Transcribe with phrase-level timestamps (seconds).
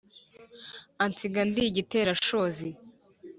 [1.03, 2.69] ansiga ndi igiterashozi.